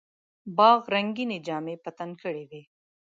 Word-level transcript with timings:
باغ 0.57 0.81
رنګیني 0.93 1.37
جامې 1.47 1.75
په 1.83 1.89
تن 1.97 2.09
کړې 2.21 2.43
وې. 2.49 2.61